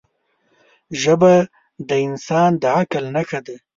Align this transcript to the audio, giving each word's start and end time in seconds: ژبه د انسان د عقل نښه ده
ژبه 1.01 1.33
د 1.87 1.89
انسان 2.07 2.51
د 2.61 2.63
عقل 2.77 3.03
نښه 3.15 3.39
ده 3.45 3.55